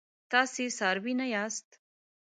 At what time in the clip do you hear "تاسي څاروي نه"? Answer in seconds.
0.31-1.25